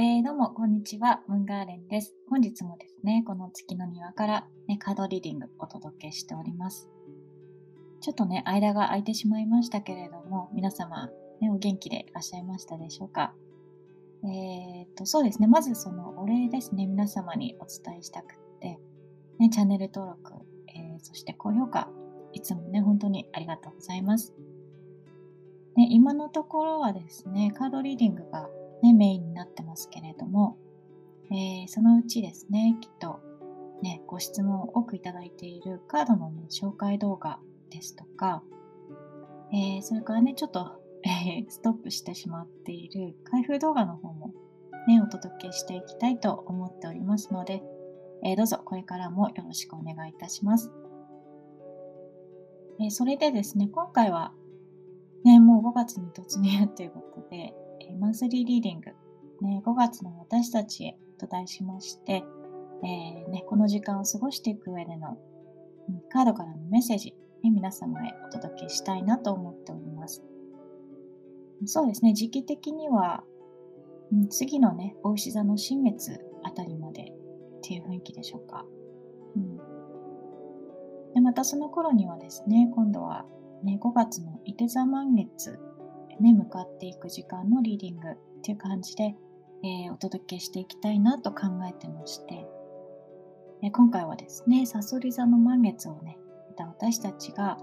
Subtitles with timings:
[0.00, 1.22] えー、どうも、こんにちは。
[1.26, 2.14] ムンガーレンです。
[2.30, 6.88] 本日もですね、この月の庭から、ね、カードリーディングお届けしております。
[8.00, 11.08] ちょっとね、間が空いてしまいましたけれども、皆様、
[11.40, 13.34] ね、お元気でいらっしゃいましたでしょうか？
[14.22, 18.78] えー、と、そうですね、まずそのお礼ですね、皆様にお伝えしたくって、
[19.40, 20.32] ね、チャンネル登録、
[20.68, 21.90] えー、そして高評価、
[22.32, 24.32] いつもね、本当にありがとうございます。
[25.74, 28.48] ね、今のところはですね、カードリーディングが
[28.82, 30.56] ね、メインになってますけれども、
[31.30, 33.20] えー、そのうちですね、きっと
[33.82, 37.38] ね、ご質問を多くいただいているカードの、ね、紹介動画
[37.70, 38.42] ですとか、
[39.52, 44.32] えー、それからね、ちょっと、えー、ストップしてしまっている開封動画の方も
[44.88, 47.62] ね、お届けしていきたいと思っておりますので、
[48.24, 50.72] え、どうぞこれからもよろしくお願いいたします。
[52.80, 54.32] えそれでですね、今回は、
[55.24, 57.54] ね、もう5月に突入ということで、
[57.98, 58.90] マンスリーリーディング、
[59.42, 62.24] ね、5月の私たちへと題しまして、
[62.82, 65.18] えー、ね、この時間を過ごしていく上での、
[66.10, 70.22] カードからのメッセージ、ね、皆様へお届けしたいなと思っております。
[71.64, 73.24] そうですね、時期的には、
[74.12, 78.64] うん、次のね、大牛座の新月あたりまでっていう雰囲気でしょうか。
[79.36, 79.56] うん、
[81.14, 83.26] でまたその頃にはですね、今度は、
[83.62, 85.58] ね、5月の伊手座満月
[86.20, 89.14] ね、向かっていく時間のリーディングっていう感じで、
[89.64, 92.46] えー、お届けしていきたいなと考えてまして、
[93.62, 96.18] え今回はですね、サソリ座の満月をね、
[96.58, 97.56] た私たちが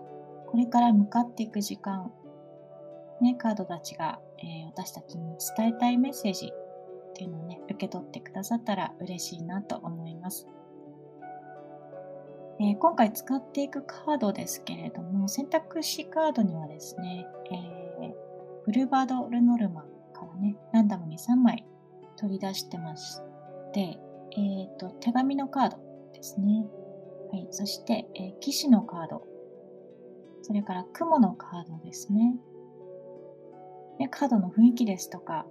[0.47, 2.11] これから向かっていく時間、
[3.21, 10.47] ね、カードたちが、えー、私たちに伝えたいメッセージっていうのをね、受け取ってくださったら嬉しいなと思います。
[12.59, 17.84] えー、今回使っていくカードですけれども、選択肢カードにはですね、えー
[18.65, 19.81] ブルバド・ルノルマ
[20.13, 21.65] からね、ランダムに3枚
[22.17, 23.19] 取り出してまし
[23.73, 23.99] て、
[24.31, 25.77] え、ー、と、手紙のカード
[26.13, 26.65] ですね。
[27.31, 27.47] はい。
[27.51, 29.23] そして、えー、騎士のカード。
[30.41, 32.35] それから雲のカードですね。
[33.97, 35.45] でカードの雰囲気ですとか、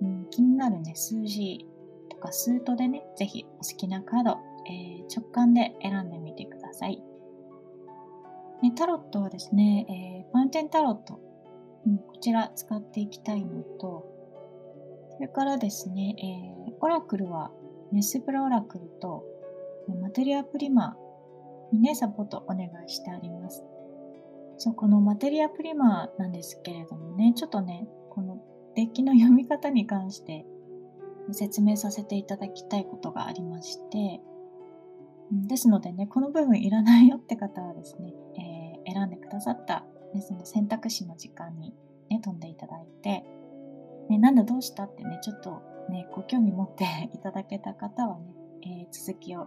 [0.00, 1.66] うん、気になるね、数字
[2.08, 4.38] とかスートでね、ぜひお好きなカード、
[4.70, 7.02] えー、直感で選んでみてください。
[8.62, 9.86] ね、タロットはですね、
[10.26, 11.20] えー、ファンテンタロット、
[11.96, 14.04] こちら使っていきたいのと、
[15.10, 16.14] それからですね、
[16.68, 17.50] えー、オラクルは
[17.92, 19.24] メスプラオラクルと
[20.00, 20.96] マテリアプリマ
[21.72, 23.64] にね、サポートお願いしてあります。
[24.58, 28.38] そう、このマテリアプリマなんですけれどもね、ちょっとね、この
[28.74, 30.44] デッキの読み方に関して
[31.32, 34.20] 説明させていただきたいことがありまして、
[35.30, 38.12] ですのでね、この部分いらないよって方はですね、
[38.86, 39.84] えー、選んでくださった
[40.14, 41.74] ね、その選択肢の時間に、
[42.10, 43.24] ね、飛んでいただいて、
[44.08, 49.46] ね、なんだどうしたってね、ちょっとね、ご興味持っていただけた方はね、えー、続きを、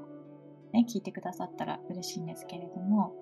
[0.73, 3.13] ね、聞いてくださったら嬉しいんですけれども、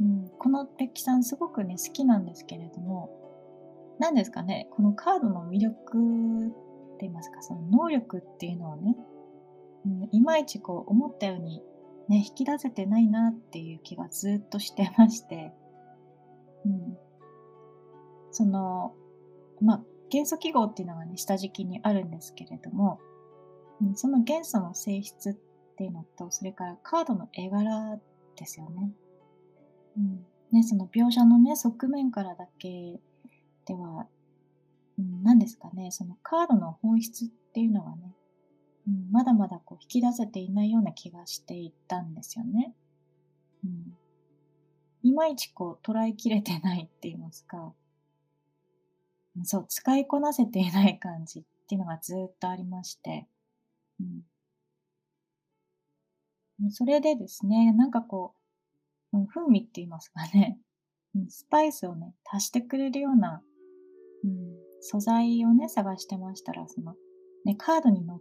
[0.00, 3.10] うん、このデッキさんすごくね、好きなんですけれども、
[3.98, 6.50] 何ですかね、このカードの魅力っ
[6.98, 8.96] て言いますか、その能力っていうのをね、
[9.86, 11.62] うん、いまいちこう思ったように
[12.08, 15.52] ね、引き出せてないなっていう気がずっとしてまして、
[16.64, 16.98] うん。
[18.30, 18.94] その、
[19.60, 22.98] まあ、元素記号っていうのがね、下敷きにあるんですけれども、
[23.80, 25.34] うん、その元素の性質っ
[25.76, 27.98] ていうのと、それからカードの絵柄
[28.36, 28.90] ですよね。
[29.96, 30.26] うん。
[30.50, 33.00] ね、その描写のね、側面からだけ
[33.66, 34.06] では、
[34.98, 38.14] うん、何ですかね、そのカードの本質っていうのがね、
[39.10, 42.74] まだまだこう引き出せていないような気がしていたんですよね。
[43.64, 43.96] うん、
[45.02, 47.74] いまいちこう捉えきれてないって言いますか、
[49.44, 53.26] そう、使いこなせていない感じっていうのがずっとありまして、
[54.00, 54.04] う
[56.66, 58.34] ん、それでですね、なんかこ
[59.12, 60.58] う、風味って言いますかね、
[61.28, 63.42] スパイスをね、足してくれるような、
[64.24, 66.94] うん、素材をね、探してましたら、その、
[67.44, 68.18] ね、カードに載っ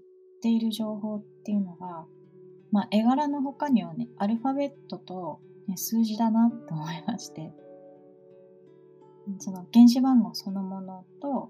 [0.48, 2.06] ている情報っていうのが、
[2.72, 7.52] まあ、絵柄の他にはね、アルファベットと、ね、数字だなと思いまして、
[9.40, 11.50] その原子番号そのものと、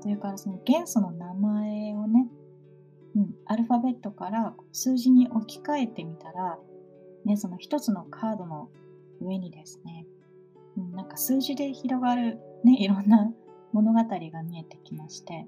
[0.00, 2.26] それからその元素の名前をね、
[3.14, 6.58] うん、アルファベットから数字に置き換えてみたら、
[7.24, 8.68] ね、その一つのカードの
[9.20, 10.06] 上にですね、
[10.76, 13.32] うん、なんか数字で広がる、ね、いろんな
[13.72, 15.46] 物語が見えてきまして、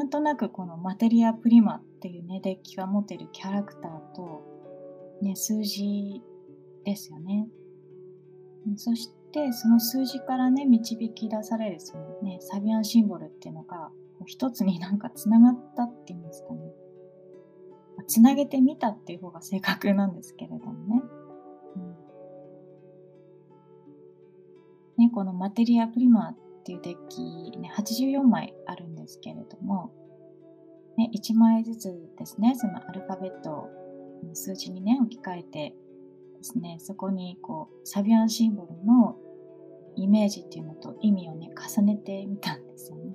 [0.00, 4.40] なんとなくこのマテリアプリマっていうね、デッキが持てるキャラクターと、
[5.20, 6.22] ね、数字
[6.86, 7.46] ですよね。
[8.76, 13.90] そしでその数字からね導き出されるその、ね、サビアンシンボルっていうのが
[14.24, 16.60] 一つになんかつながったっていうんですかね。
[18.06, 21.02] つなげてみたっていう方が正確なんですけれどもね,、
[24.96, 26.34] うん、ねこのマテリアプリマ
[26.70, 29.92] ていうデッキ、ね、84枚あるんですけれども、
[30.96, 33.70] ね、1枚ずつですねそのアルファベットを
[34.34, 35.74] 数字にね置き換えて
[36.40, 39.16] ですね、そこにこうサビアンシンボルの
[39.94, 43.12] イメージっていうのと意味をね、重ねてみたんですよね。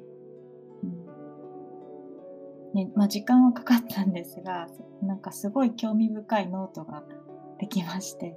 [0.83, 4.67] うん、ねまあ、時間はかかったんですが、
[5.01, 7.03] なんかすごい興味深いノートが
[7.59, 8.35] できまして、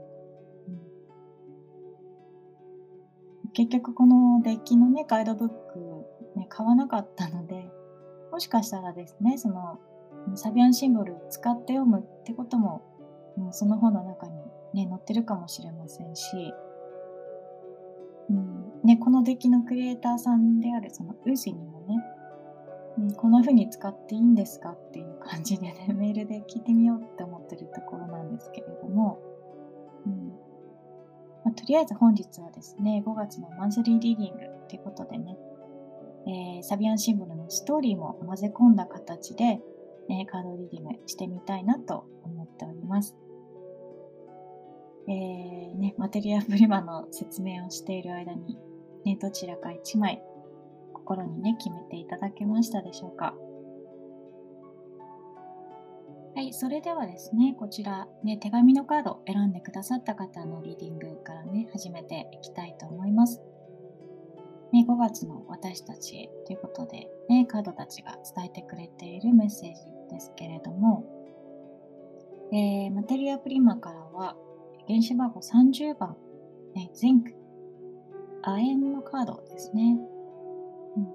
[3.53, 5.55] 結局このデッキのね、ガイドブック、
[6.37, 7.71] ね、買わなかったので、
[8.31, 9.79] もしかしたらですね、その
[10.35, 12.83] サビアンシンボル使って読むってことも、
[13.37, 14.33] もうその本の中に
[14.75, 16.53] ね、載ってるかもしれませんし、
[18.31, 21.97] うんね、このデッキのクリエイターさんであるそのウジにもね、
[22.99, 29.19] うん、こんな風に使っていいんですかっていう感じでね、メールで聞いてみようって思ってるところなんですけれども、
[30.07, 30.33] うん、
[31.59, 35.37] とりあえず本日はですね、5月のマンスリーリーディングっていうことでね、
[36.27, 39.61] えー、サビアンシンボルのストーリーも混ぜ込んだ形で、
[40.09, 43.17] えー、カードリーディングしてみたいなと思っております。
[45.09, 48.57] えー、ね、マテリアプリマの説明をしている間に、
[49.05, 50.23] ね、どちらか1枚
[50.93, 53.35] 心にね、決めていただけましたでしょうか。
[56.39, 63.43] はい、それではですね、こちら、ね、手紙のカードを選んでくださった方のリーディングからね、始めていきたいと思います。
[64.73, 69.81] ね、5月の私たちということで、ね、カードたちが伝えてくれているメッセージ
[70.15, 71.05] ですけれども、
[72.53, 74.37] えー、マテリアプリマからは、
[74.87, 76.17] 原子番号30番、
[76.73, 77.35] ね、ゼンク、
[78.45, 79.99] 亜鉛のカードですね。
[80.97, 81.09] うん、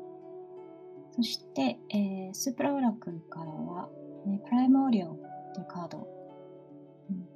[1.11, 3.87] そして、えー、スープラオラクルからは、
[4.25, 5.07] ね、プライモーリオ
[5.53, 6.07] というカード。
[7.09, 7.27] うん、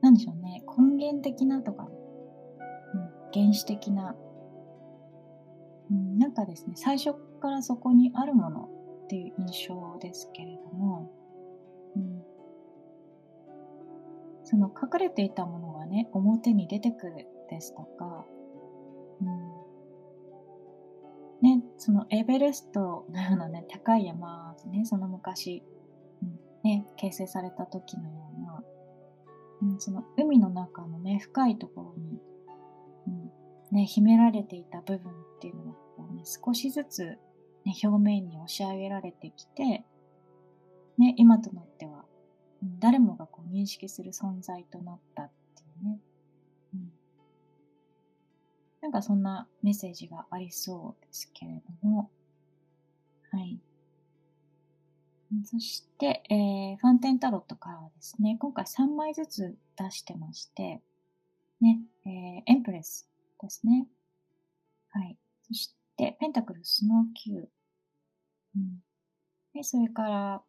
[0.00, 1.88] なんでしょうね、根源的なとか、
[2.94, 4.16] うん、原始的な、
[5.90, 8.68] うん、なんかですね、最初からそこにあるもの
[9.04, 11.10] っていう印象ですけれども、
[11.96, 12.22] うん。
[14.44, 18.24] その隠れていたものがね、表に出てくるですとか、
[19.20, 19.52] うん、
[21.42, 25.62] ね、そのエベレストのようなね、高い山ね、その昔、
[26.64, 28.64] ね、形成された時のような、
[29.62, 32.20] うん、その海の中のね、深いところに、
[33.06, 33.32] うん
[33.72, 37.18] ね、秘められていた部分っていうのがこう、ね、少しずつ、
[37.64, 39.84] ね、表面に押し上げられてきて、
[40.98, 42.04] ね、今となっては
[42.62, 45.98] うん誰もがこう認識する存在となったっていうね、
[46.74, 46.92] うん、
[48.82, 52.10] なんかそんなメッセージがありそうですけれども、
[53.30, 53.58] はい。
[55.44, 60.82] そして、えー、ファンテンタロットからはですね、今回3枚ずつ出してまして、
[61.60, 63.08] ね、えー、エンプレス
[63.40, 63.86] ですね。
[64.90, 65.16] はい。
[65.46, 67.46] そして、ペンタクルスノーキュー。
[68.56, 68.82] うん。
[69.54, 70.42] で、それか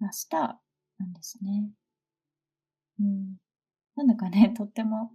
[0.00, 0.64] ら、スター、
[0.98, 1.70] なんですね。
[3.00, 3.36] うん。
[3.96, 5.12] なんだかね、 とっても、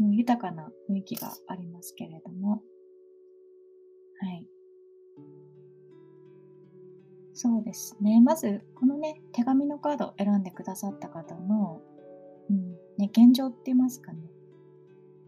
[0.00, 2.62] うん、豊かな雰囲気がありますけれども。
[4.20, 4.46] はい。
[7.40, 8.20] そうですね。
[8.20, 11.80] まず、このね、手紙のカードを選んでくださった方の、
[12.50, 14.18] うん、ね、現状って言いますかね。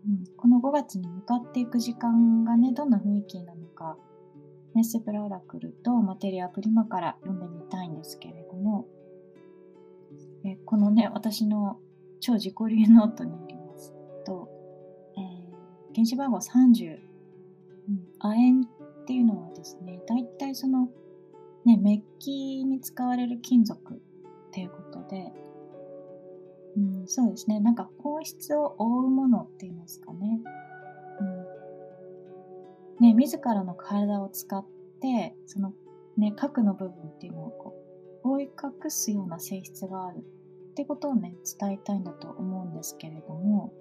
[0.08, 3.96] うん、この5月に向かっていく時間がね、どんな雰囲気なのか、
[4.74, 8.88] ネスプラオラクルとマテリアプリマから読んでみたいんですけれども、
[10.44, 11.78] えこのね、私の
[12.18, 13.94] 超自己流ノートによります
[14.26, 14.48] と、
[15.16, 16.98] えー、原子番号30、
[17.88, 18.66] うん、亜鉛
[19.02, 20.88] っていうのはですね、大体その、
[21.64, 25.32] ね、メッキに使われる金属っていうことで、
[26.76, 30.40] うん、そうですね、なんか本質を覆うものって言いますかね。
[32.98, 34.64] うん、ね、自らの体を使っ
[35.00, 35.72] て、その
[36.16, 37.74] ね、核の部分っていうのをこ
[38.24, 43.72] う覆い隠すような性質があるってことをね、伝えたいんだと思うんですけれども、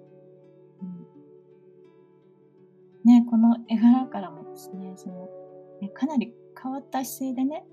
[0.82, 1.06] うん、
[3.04, 5.28] ね、この絵柄からもですね、その、
[5.80, 7.64] ね、かなり変わった姿勢でね、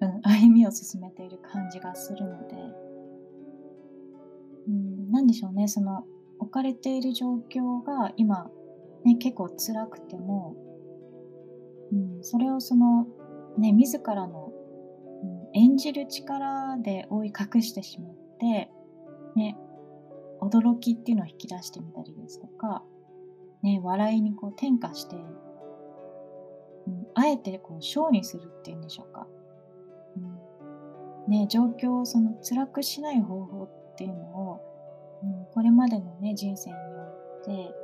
[0.00, 2.56] うん、歩みを進めている感じがするので、
[4.68, 6.04] うん、なんでしょうね、その
[6.38, 8.50] 置かれている状況が今、
[9.04, 10.56] ね、結構辛くても、
[11.92, 13.06] うん、それをその、
[13.58, 14.52] ね、自らの
[15.22, 18.70] うん演じる力で覆い隠してしまって、
[19.34, 19.56] ね、
[20.40, 22.82] 驚きっていうのを引き出してみたりですとか、
[23.62, 25.16] ね、笑いにこう転化して、
[26.88, 29.26] うん、あえてこうショーにするっていうんでしょうか。
[30.16, 30.38] うん
[31.28, 34.60] ね、状況をその辛くしない方法っていうのを、
[35.22, 37.74] うん、これまでのね、人生において、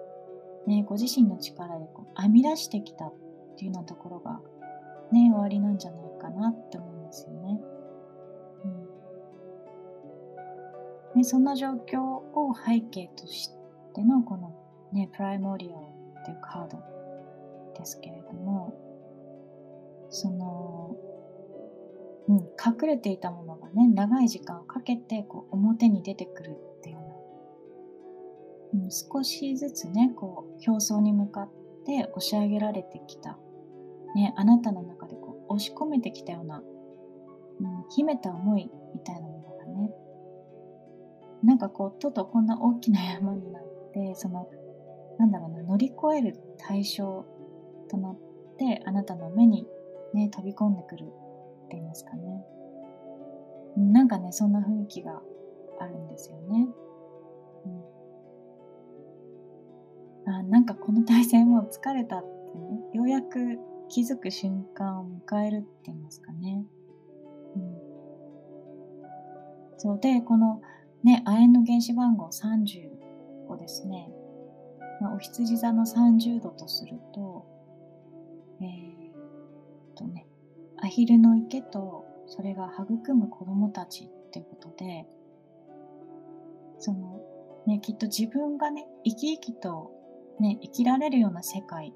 [0.66, 3.14] ね、ご自身の力でこう編み出してきたっ
[3.56, 4.40] ていうようなところが、
[5.12, 7.60] ね、終わりなんじゃないかなって思うんですよね。
[11.14, 13.50] うん、ねそんな状況を背景とし
[13.94, 14.54] てのこの
[14.94, 15.74] ね、プライモリアル
[16.20, 16.78] っていうカード
[17.76, 18.72] ですけれども、
[20.14, 20.96] その、
[22.28, 27.02] うん、隠れていたものがね、長い時間をかけてこう表に出てくるっていうよ
[28.72, 31.48] うな、うん、少しずつね、こう、表層に向かっ
[31.84, 33.38] て押し上げられてきた、
[34.14, 39.90] ね、あなたの中でこう押し込めてきたような、うん、秘めた思いみたいなものがね、
[41.42, 44.48] なんかこう、とうとうこんな大きな山になって、その
[45.18, 47.26] なんだろうな、乗り越える対象
[47.90, 48.18] となっ
[48.58, 49.66] て、あなたの目に
[50.14, 51.06] ね、飛び込んでくるっ
[51.68, 52.44] て言いますかね。
[53.76, 55.20] なんかね、そんな雰囲気が
[55.80, 56.68] あるんですよね。
[60.26, 66.64] うん、あなんかこの体勢もう疲れたってね、ようやく気づく瞬間を迎えるって言いますかね。
[67.56, 67.78] うん、
[69.78, 70.62] そうで、この
[71.02, 74.10] ね、亜鉛の原子番号35ですね。
[75.00, 77.53] まあ、お羊座の30度とすると、
[80.94, 85.06] アヒルの池とそれが育む子供たちっていうことで、
[86.78, 87.20] その、
[87.66, 89.90] ね、きっと自分がね、生き生きと
[90.38, 91.92] ね、生きられるような世界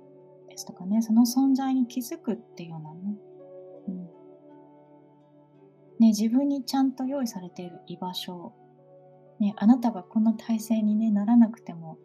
[0.48, 3.16] ですとかね、その存在に気づくっていうようなね、
[3.86, 4.04] うん。
[6.00, 8.52] ね、自分にちゃんと用意されている居場所、
[9.38, 11.98] ね、あなたがこの体制に、ね、ならなくても、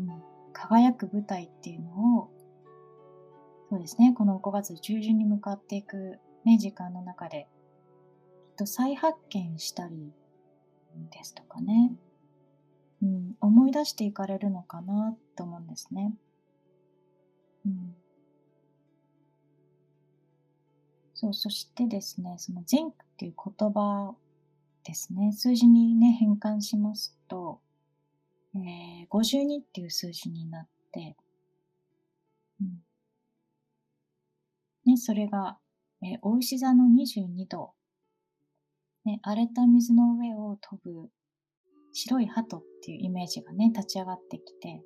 [0.00, 0.08] うん、
[0.52, 2.34] 輝く舞台っていうのを、
[3.70, 7.48] そうですね、この5月中旬に向かっていく、ね、時間の中で、
[8.56, 10.12] と再発見したり
[11.10, 11.92] ですとかね、
[13.02, 16.14] うん、思い出していかれるのかなと思うんですね。
[17.66, 17.96] うん、
[21.14, 24.14] そう、そしてですね、その前っていう言葉
[24.84, 27.60] ですね、数字にね、変換しますと、
[28.54, 31.16] えー、52っていう数字になって、
[32.60, 32.84] うん。
[34.84, 35.58] ね、それが、
[36.04, 37.72] えー、お牛座の22度、
[39.06, 41.08] ね、荒れた水の上を飛ぶ
[41.92, 44.82] 白い鳩っていうイメージがね、立ち上がってきて、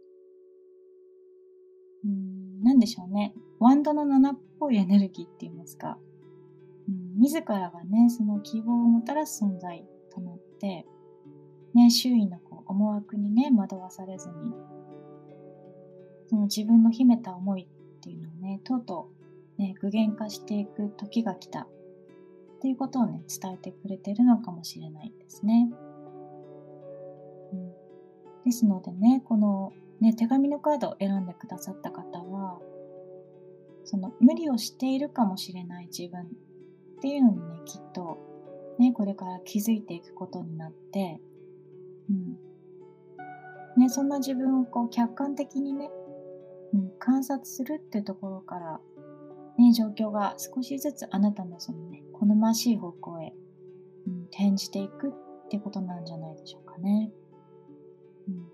[2.05, 3.35] うん、なんでしょうね。
[3.59, 5.99] ワンドの7っぽいエネルギーって言いますか、
[6.89, 9.85] うん、自らがね、その希望をもたらす存在
[10.15, 10.87] となって、
[11.75, 14.35] ね、周囲のこう思惑にね、惑わされずに、
[16.29, 19.18] その自分の秘めた思いっていうのをね、とうとう
[19.59, 21.63] ね、具現化していく時が来た。
[21.63, 25.71] っていうことをね、伝えてくれてるのかもしれないですね。
[27.53, 27.73] うん、
[28.45, 32.61] ですのでね、このね、手紙のカードを選んでくださった方は、
[33.85, 38.19] その無理をしているかもしれない自分っていうのにね、きっと
[38.79, 41.21] ね、これから気づいていくことになって、
[42.11, 42.39] うん、
[43.81, 45.91] ね、そんな自分をこう客観的にね、
[46.75, 48.81] うん、観察するっていうところから、
[49.59, 53.35] ね、状況が少しずつあなたのそのね、好ましい方向へ、
[54.07, 57.11] うん、転じていくってことなんじゃないでしょうかね。
[58.29, 58.47] うん、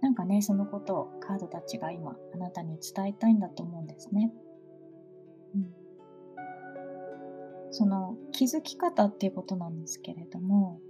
[0.00, 4.32] なんかね、そのことをカードたちが今あなたに伝えたいんだと思うんですね。
[5.54, 5.72] うん、
[7.70, 10.80] その気づき方っていうことなんですけれども、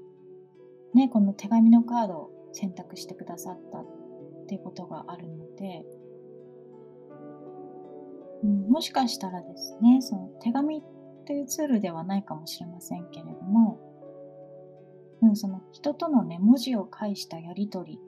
[0.94, 3.86] ね、この手紙のカードを選択してくださったっ
[4.46, 5.84] ていうことがあるので、
[8.44, 10.82] うん、もしかしたらですね、その手紙
[11.26, 13.80] というツールではないかもしれませんけれども、
[15.22, 17.98] うん、その人とのね、文字を介したやりとり、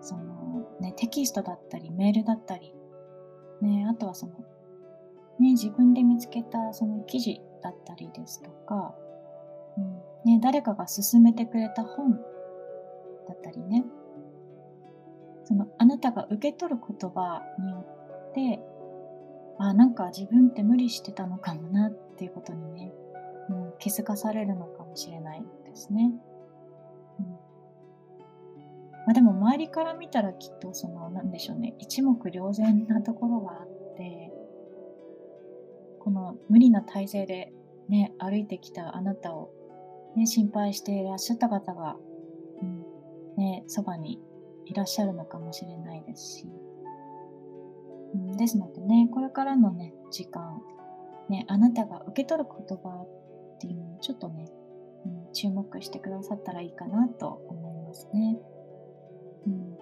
[0.00, 2.74] そのね、テキストだったり、メールだったり、
[3.62, 4.32] ね、あとはその、
[5.38, 8.94] ね、自分で見つけたその記事だったりですとか、
[9.78, 9.80] う
[10.28, 12.12] んね、誰かが勧めてくれた本
[13.28, 13.84] だったりね、
[15.44, 17.86] そのあなたが受け取る言葉によ
[18.30, 18.60] って、
[19.58, 22.92] あ、なんか自分って無理してたのかもなっていうことにね、
[23.48, 26.12] うん、気づかされるのかもしれないですね。
[27.20, 27.38] うん、ま
[29.10, 34.32] あ、でも周りから見たらきっとその、なんでしょうね、一目瞭然なところがあって、
[36.00, 37.52] この無理な体勢で
[37.88, 39.50] ね、歩いてきたあなたを、
[40.16, 41.96] ね、心配していらっしゃった方が
[43.36, 44.18] ね、そばに
[44.64, 46.46] いらっしゃるのかもしれないですし、
[48.14, 50.60] うん、ですのでね、これからのね、時間、
[51.28, 53.06] ね、あなたが受け取る言葉
[53.56, 54.46] っていうのをちょっとね、
[55.04, 58.38] うん、注目してくださったらいいかなと思いますね。
[59.46, 59.76] うん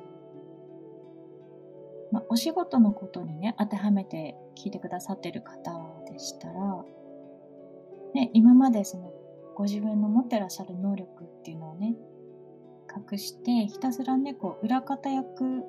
[2.12, 5.72] まあ、お仕事のことにね、当てはめて聞いてくださってる方
[6.10, 6.84] でしたら、
[8.14, 9.12] ね、今までその
[9.56, 11.96] ご自分の持ってらっしゃる能力っていうのをね、
[13.12, 15.64] 隠して、ひたすらね、こう、裏方役、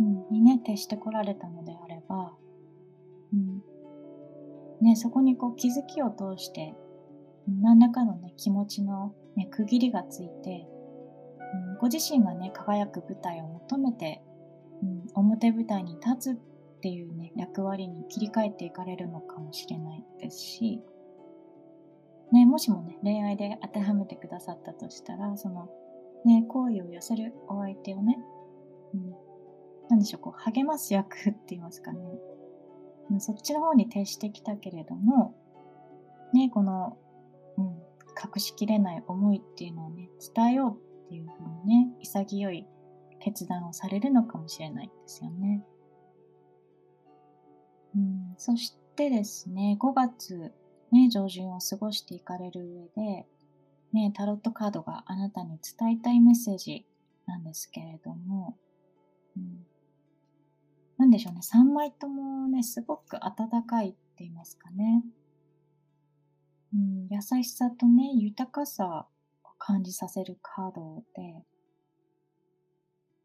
[0.00, 2.32] うん、にね、徹してこられたのであれば、
[3.32, 3.62] うん、
[4.80, 6.74] ね、そこにこう気づきを通して、
[7.60, 10.68] 何らかのね、気持ちの、ね、区切りがついて、
[11.70, 14.22] うん、ご自身がね、輝く舞台を求めて、
[14.82, 20.80] うん、表舞台に立つっていうね、役割に切り替えていかれるのかもしれないですし、
[22.32, 25.68] ね、もしもね、恋愛で当てはめてくださったとしたら、その、
[26.24, 28.18] ね、好意を寄せるお相手をね、
[28.94, 29.14] うん、
[29.88, 32.00] 何でしょう、こう、励ます役って言いますかね。
[33.20, 35.34] そっちの方に徹してきたけれども、
[36.34, 36.98] ね、この、
[37.56, 42.66] うん、隠しきれない思いっていうのをね、伝えようっていうふうにね、潔い
[43.20, 45.64] 決断をされるのかもしれないですよね。
[47.96, 50.52] うん、そしてですね、5月
[50.90, 53.26] ね、上旬を過ごしていかれる上で、
[53.92, 56.86] ね、タロットカードがあなたに伝えたいメッセージ
[57.26, 58.56] なんですけれども、
[59.36, 59.66] うん、
[61.08, 65.02] なんでしょうね、3枚ともね、すごく温かいって言いますかね。
[66.74, 69.08] うん、優しさとね、豊かさ
[69.42, 71.46] を感じさせるカードで、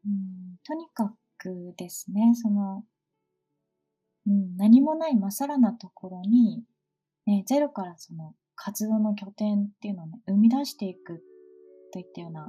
[0.06, 2.84] うん、とにかくですね、その、
[4.26, 6.64] うん、何もないまさらなところに、
[7.26, 11.22] ね、ゼロからその活動の拠点っていうのをね、生み出していく
[11.92, 12.48] といったような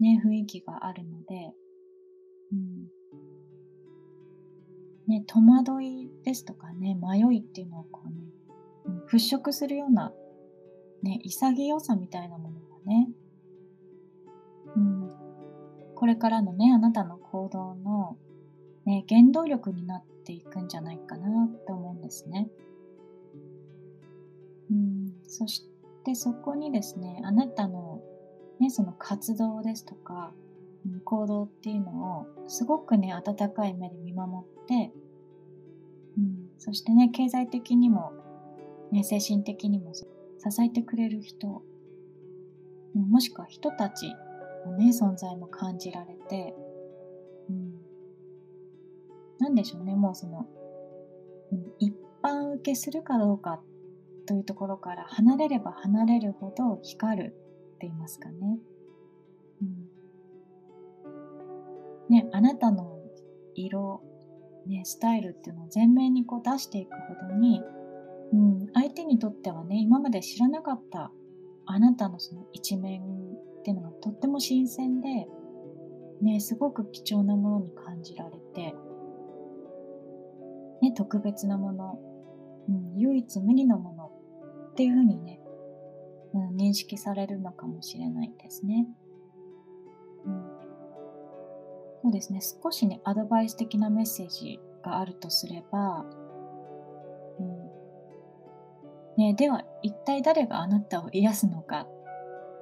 [0.00, 1.52] ね、雰囲気があるので、
[2.52, 2.95] うん。
[5.06, 8.16] ね、戸惑いですとかね、迷いっていうのをこうね、
[8.86, 10.12] うん、払拭するような、
[11.02, 13.08] ね、潔さみたいなものがね、
[14.74, 15.10] うん、
[15.94, 18.16] これからのね、あなたの行動の、
[18.84, 22.48] ね、原動力になっていくんじゃないかなって思うんですね。
[24.70, 25.68] うん、そし
[26.04, 28.02] てそこにですね、あなたの、
[28.58, 30.32] ね、その活動ですとか、
[31.04, 34.92] 行動っていうのをすごくね、温かい目で見守って、
[36.18, 38.12] うん、そしてね、経済的にも、
[38.92, 40.04] ね、精神的にも支
[40.62, 41.62] えてくれる人、
[42.94, 44.14] もしくは人たち
[44.64, 46.54] のね、存在も感じられて、
[47.50, 47.74] うん、
[49.38, 50.46] なんでしょうね、もうその、
[51.78, 53.60] 一般受けするかどうか
[54.26, 58.58] というところから離れれば離れるほど光るって言いますかね。
[62.08, 63.00] ね、あなたの
[63.54, 64.02] 色、
[64.66, 67.62] ね、スタイルっていうのを前面にこう出していくほどに、
[68.32, 71.10] うん、相手にとってはね、今まで知らなかった
[71.66, 75.26] あなたのその一面っていうのがとっても新鮮で、
[76.22, 78.74] ね、すごく貴重なものに感じられて、
[80.82, 81.98] ね、特別なもの、
[82.68, 84.12] うん、唯一無二のもの
[84.70, 85.40] っていうふうにね、
[86.34, 88.86] うん、認識されるのかもしれないですね。
[90.24, 90.55] うん、
[92.06, 96.04] そうですね、少しね、アドバイス的なメッセージがあるとすれば、
[97.40, 97.70] うん。
[99.16, 101.88] ね、では一体誰があなたを癒すのか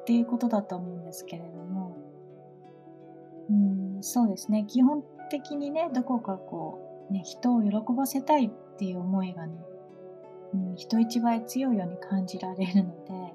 [0.00, 1.94] っていうことだと思うんですけれども、
[3.50, 3.52] う
[3.98, 9.62] ん、そうですね、基本的にね、どこかこう、ね、人を喜ばせたいっていう思いがね、
[10.54, 13.34] うん、人一倍強いように感じられるので、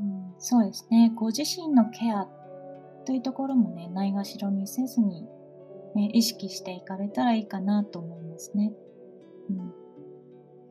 [0.00, 2.43] うん、そうですね、ご自身のケアって
[3.04, 5.26] というところもね、ないがしろにせずに、
[5.94, 8.72] ね、意識していかれたらいいかなと思いますね。
[9.50, 9.84] うん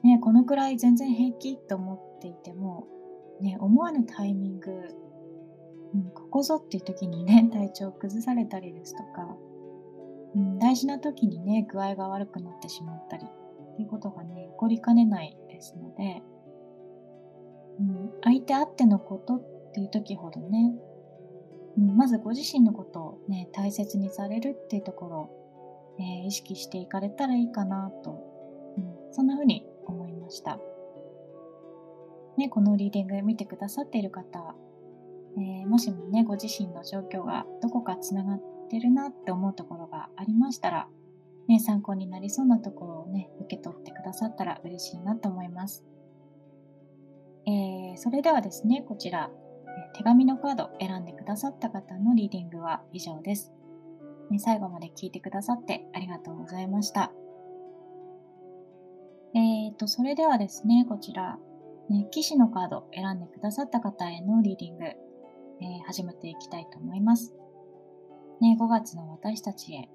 [0.03, 2.87] ね、このくらい全然平気と思っていても、
[3.41, 4.69] ね、思わぬタイミング、
[5.93, 9.37] うん、ここぞっていう時にね、 体調を崩されたりですとか、
[10.35, 16.21] うん、大事な時にね、具合が悪くなってしまったり、っていうことがね、起こりかねないですので、
[17.79, 20.75] うん、相手あってのことっていう時ほどね、
[21.77, 28.19] うん、まずご自身のことをね、大切にされるっていうところを、え、意識していかれたらいいかなと、
[28.77, 30.59] うん、そんな風に思いました。
[32.37, 34.55] ね、このリーディングを見てくださっている方、
[35.37, 40.87] えー、もしもね、ご自身の状況がどこかつながってるなって思うところがありましたら、
[41.47, 45.83] ね、参考になりそうなところをね、受け取ってくださったら嬉しいなと思います。
[47.45, 49.29] えー、それではですね、こちら、
[49.95, 53.53] 手紙のカード選んでくださった方のリーディングは以上です。
[54.39, 57.11] 最後まで聞いてくださってありがとうございました。
[59.35, 61.39] えっ、ー、と、それではですね、こちら、
[61.89, 67.33] ね、騎士のカード選んでくださった方へのリーディング、えー、始めていきたいと思います。
[68.41, 69.89] ね、5月の私たちへ、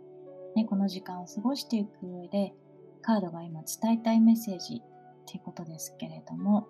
[0.57, 2.53] ね、この時間を過ごしていく上で、
[3.01, 6.67] カードが今伝えたいメッセージっていうことですけれども、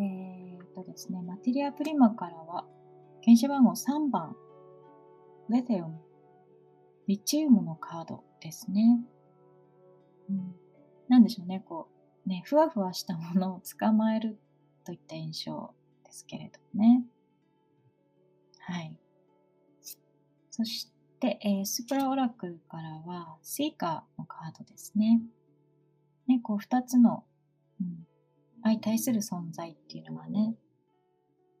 [0.00, 2.64] えー、とですね、マテリアプリマからは、
[3.24, 4.36] 原子番号3番、
[5.48, 6.00] レテオム、
[7.06, 9.00] リチウムのカードですね。
[10.30, 10.54] うん、
[11.08, 11.88] なんでしょうね、こ
[12.26, 14.38] う、ね、ふわふわしたものを捕まえる
[14.84, 17.04] といった印象ですけれどもね。
[18.60, 18.96] はい。
[20.50, 25.22] そして、えー、スプラオラクルからは、セイカーのカードですね。
[26.26, 27.24] ね、こう、二つの、
[27.80, 28.06] うん、
[28.68, 30.54] 相対する存在っていうのがね、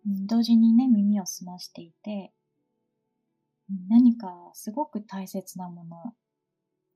[0.06, 2.32] うん、同時にね、耳を澄ましていて、
[3.88, 6.14] 何かすごく大切なもの、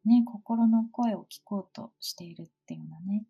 [0.04, 3.24] ね、心の声を聞こうとしているっていうようなね、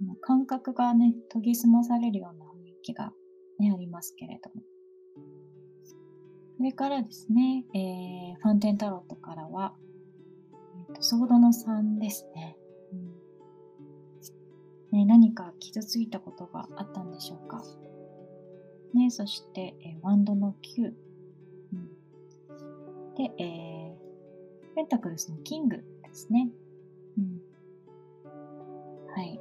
[0.00, 3.12] うん、感覚がね、研ぎ澄まされるような雰囲気が、
[3.60, 4.62] ね、ありますけれども。
[6.56, 9.74] それからですね、えー、ファンテンタロットからは、
[10.98, 12.57] ソードの3ですね。
[14.92, 17.62] ね、何か傷ついたことがあったんでしょうか？
[18.94, 20.92] ね、そして、えー、ワンドの9、
[21.72, 26.48] うん、で、えー、ペンタクルスのキングですね。
[27.18, 27.40] うん、
[29.14, 29.38] はい。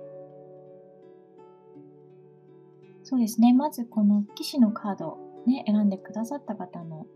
[3.03, 3.53] そうですね。
[3.53, 7.07] まずこの騎士のカード、ね、選んでくださった方の、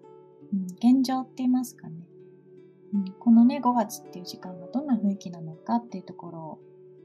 [0.54, 1.96] うん、現状って言いますかね、
[2.94, 3.12] うん。
[3.20, 6.60] このね、5月っていう時間がどんな雰囲気なのかっていうところを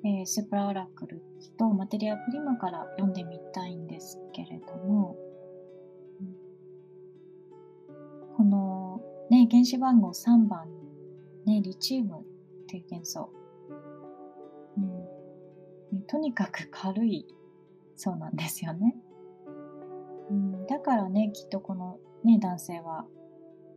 [0.07, 1.21] えー、スープラオラクル
[1.59, 5.17] とマテリアプリマから読んでみたいんですけれども、
[8.37, 10.69] この、ね、原子番号3番、
[11.45, 12.23] ね、リチウムっ
[12.69, 13.31] ていう元素、
[14.79, 17.27] うん、とにかく軽い
[17.97, 18.97] そうなんですよね。
[20.31, 23.07] うん、だからね、きっとこの、ね、男性は、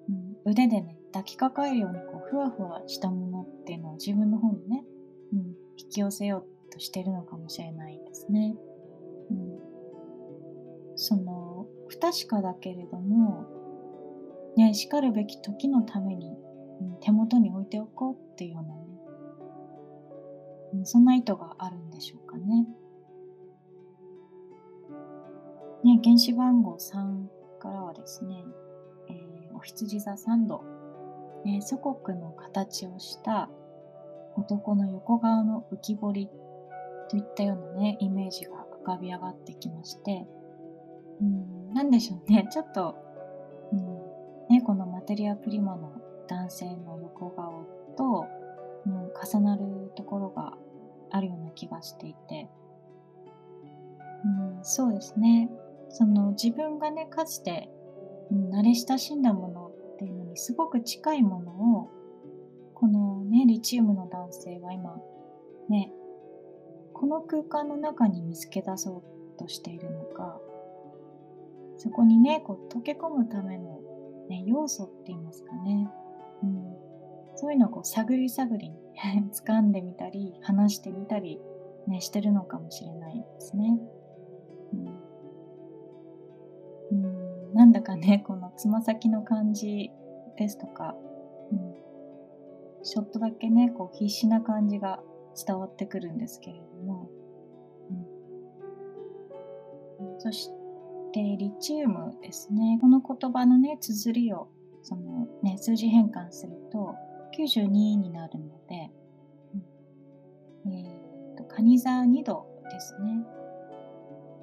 [0.07, 4.83] うん、腕でね、抱きかかえるようにこうふわふわしたものっていうのを自分の方にね、
[5.33, 8.55] うん、引き寄せようとしてるのかもしれないですね。
[9.31, 9.59] うん、
[10.95, 13.45] その不確かだけれども、
[14.57, 16.35] ね、しかるべき時のために、
[16.81, 18.81] うん、手元に置いておこうっていうようなね、
[20.73, 22.67] うん、そんな意図があるんでしょうかね。
[25.85, 28.43] ね、原子番号3からはですね、
[29.09, 30.65] えー、お羊座3度、
[31.45, 33.49] えー、祖国の形をした
[34.39, 36.29] 男の横顔の浮き彫り
[37.09, 40.27] といったようなね、イメージが浮かび上がってきまして、
[41.21, 42.95] うん、なんでしょうね、 ちょっと、
[43.73, 45.91] うん、ね、このマテリアプリマの
[46.27, 47.65] 男性の横顔
[47.97, 48.27] と、
[48.85, 50.57] うん、重なるところが
[51.11, 52.49] あるような気がしていて、
[54.23, 55.49] うん、そうですね、
[55.89, 57.69] その自分がね、かつて、
[58.31, 61.89] うん、慣れ親しんだものっていうのにすごく近いものを
[63.29, 64.97] ね、リチウムの男性は今、
[65.69, 65.91] ね、
[66.93, 69.03] この空間の中に見つけ出そ
[69.37, 70.39] うとしているのか、
[71.77, 73.79] そこにね、こう溶け込むための、
[74.27, 75.87] ね、要素って言いますかね。
[76.43, 76.75] うん、
[77.35, 78.77] そういうのをこう探り探りに
[79.31, 81.39] 掴んでみたり、話してみたり、
[81.87, 83.79] ね、してるのかもしれないですね。
[86.91, 89.91] うん、なんだかね、このつま先の感じ
[90.37, 90.95] ですとか、
[92.83, 95.01] ちょっとだけね、こう必死な感じが
[95.35, 97.09] 伝わってくるんですけれども、
[99.99, 100.49] うん、そし
[101.13, 102.77] て、リチウムですね。
[102.81, 104.47] この言葉のね、綴りを、
[104.81, 106.95] そのね、数字変換すると、
[107.37, 108.91] 92になるので、
[110.65, 113.23] うん、えっ、ー、と、カニ座2度ですね。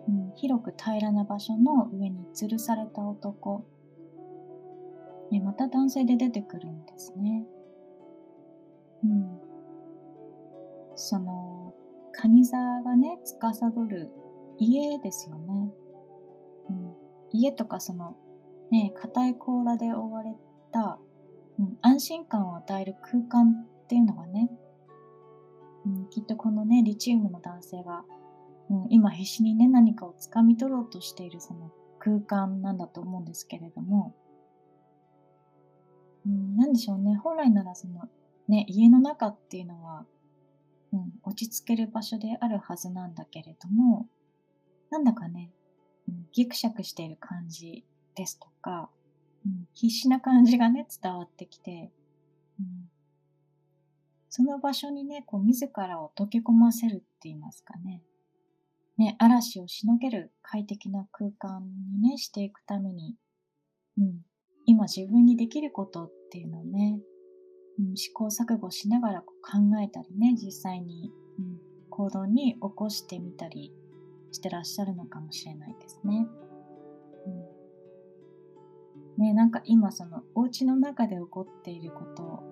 [0.08, 3.64] うん、広く平らな場所の上に吊るされた男。
[5.30, 7.44] ね、また男性で出てくるんですね。
[9.06, 9.38] うん、
[10.96, 11.74] その
[12.12, 14.10] 蟹座がね司る
[14.58, 15.70] 家ですよね、
[16.70, 16.94] うん、
[17.32, 18.16] 家とかその
[18.70, 20.34] ね硬い甲羅で覆われ
[20.72, 20.98] た、
[21.58, 24.50] うん、安心感を与える空間っていうのがね、
[25.84, 28.04] うん、きっとこのねリチウムの男性が、
[28.70, 34.14] うん、今必死にね何かを掴み取ろうとしているその空間なんだと思うんですけれども、
[36.26, 37.16] うん、何でしょうね。
[37.16, 38.02] 本来ならその
[38.48, 40.06] ね、家の中っていうのは、
[40.92, 44.06] うん、落ち着ける場所であるはずなんだけれども、
[44.90, 45.50] なんだかね、
[46.08, 48.88] うん、ギクシャクしている感じですとか、
[49.44, 51.90] うん、必死な感じがね、伝わってきて、
[52.60, 52.88] うん、
[54.28, 58.02] その場所にね、こう自らを溶け込ませるって言いますかね。
[58.96, 61.62] ね、嵐をしのげる快適な空間
[62.00, 63.16] にね、していくために、
[63.98, 64.24] うん、
[64.64, 66.98] 今自分にできることっていうのをね、
[67.94, 69.32] 試行錯誤しながら考
[69.82, 71.60] えたりね、実際に、うん、
[71.90, 73.72] 行動に起こしてみたり
[74.32, 76.26] してらっしゃるのかもしれないですね。
[79.18, 82.42] うん、ね、なんか今そのお家の中で起こっていること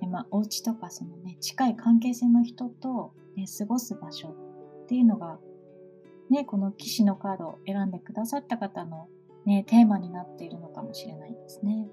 [0.00, 4.28] で、まあ、お家とかそのね、近い関係性の人と、ね、過ごす場所
[4.84, 5.38] っていうのが、
[6.28, 9.08] ね、この騎士のカードを選んでくださった方の、
[9.46, 11.86] ね、テーマになっているのかもしれないですね。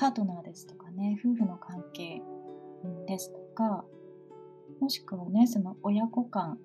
[0.00, 2.22] パートナーですとかね、夫婦の関係
[3.06, 3.84] ですとか、
[4.80, 6.58] もしくはね、その親子間、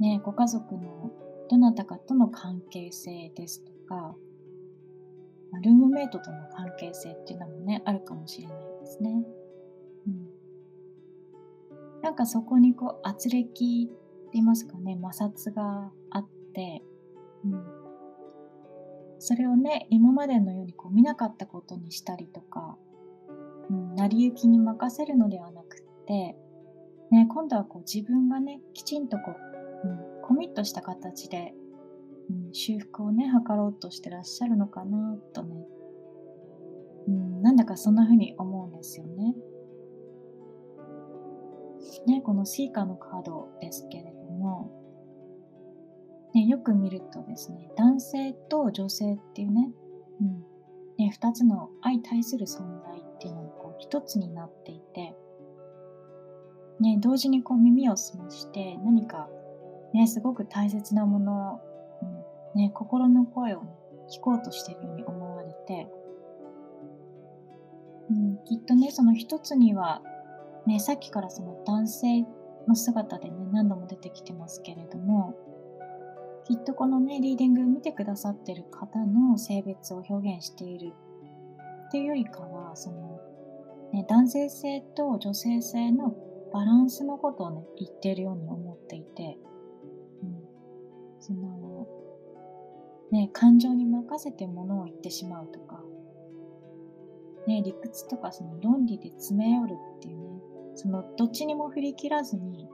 [0.00, 1.12] ね、ご家族の
[1.48, 4.16] どなたかとの関係性ですとか、
[5.62, 9.22] ルームメイトとの関係性っていうのもね、あるかもしれないですね。
[10.08, 10.28] うん。
[12.02, 13.94] なんかそこにこう、圧力って
[14.32, 16.82] 言いますかね、摩擦があって、
[17.44, 17.79] うん。
[19.20, 22.78] それをね、今までのようにこう見なかったことにしたりとか、
[23.68, 26.36] うん、成り行きに任せるのではなくって、
[27.10, 29.36] ね、今度はこう自分がね、きちんとこ
[29.84, 31.52] う、うん、コミットした形で、
[32.30, 35.66] うん、修復をね、図ろうとしてらっしゃるのかなとね、
[37.06, 39.34] うん、なんだかそんな風に思うんですよね。
[42.06, 44.79] ね、このシーカーのカードですけれども、
[46.34, 49.70] ね、よく見るとですね、男性と女性っていうね、
[50.20, 50.44] うん、
[50.98, 55.14] ね、二つの相対する存在っていうのがこう一つになっていて、
[56.80, 59.28] ね、同時にこう耳を澄まして何か、
[59.92, 61.60] ね、すごく大切なものを、
[62.54, 63.70] うんね、心の声を、ね、
[64.10, 65.88] 聞こうとしているように思われて、
[68.10, 70.02] うん、きっとねその一つには、
[70.66, 72.24] ね、さっきからその男性
[72.66, 75.34] の姿でね何度も出てきてますけれども
[76.50, 80.92] きっとこのねリーディング見てくださってる方の性別を表現している
[81.86, 83.20] っていうよりかはその、
[83.92, 86.12] ね、男性性と女性性の
[86.52, 89.38] バランスのことをね、言ってるように思っていて、
[90.24, 90.42] うん、
[91.20, 91.86] その、
[93.12, 95.80] ね、感情に任せてものを言ってしまうとか、
[97.46, 100.40] ね、理屈とかその論理で詰め寄るっていうね、
[100.74, 102.68] そのどっちにも振り切らずに、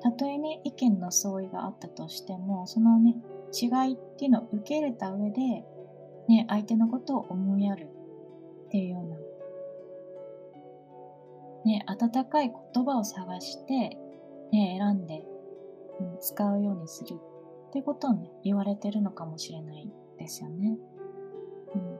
[0.00, 3.16] たとえね、意見の相違があったとしても、そのね、
[3.52, 5.40] 違いっていうのを受け入れた上で、
[6.28, 7.88] ね、相手のことを思いやる
[8.66, 9.16] っていうような
[11.64, 13.98] ね、温かい言葉を探して、
[14.52, 15.24] ね、選んで、
[16.00, 17.16] うん、使うようにする
[17.68, 20.78] ってことをね、言われてるのかもしれないですよね。
[21.74, 21.98] うん。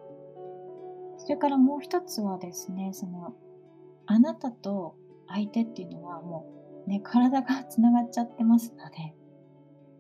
[1.19, 3.35] それからもう一つはですね、その、
[4.07, 4.95] あなたと
[5.27, 9.15] 相手っていうのはもうね、体がつながっちゃってますので、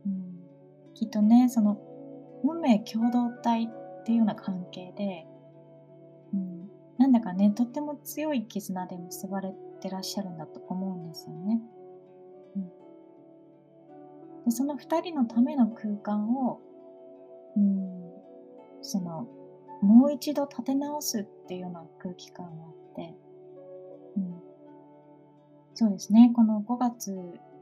[0.06, 1.78] うん、きっとね、その、
[2.44, 3.68] 運命共同体っ
[4.04, 5.26] ていうような関係で、
[6.32, 6.68] うん。
[6.98, 11.60] なんだかね、とっても強い絆で結ばれてらっしゃるんだと思うんですよね。
[12.56, 16.60] うん、でその2人のための空間を、
[17.56, 18.12] うん、
[18.82, 19.28] その、
[19.82, 23.14] もう一度立て直すっていうような空気感があって、
[24.16, 24.47] うん、
[25.78, 27.12] そうですね、この5月、